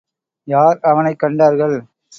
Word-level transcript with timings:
யார் 0.47 0.79
அவனைக் 0.81 1.19
கண்டார்கள். 1.19 1.77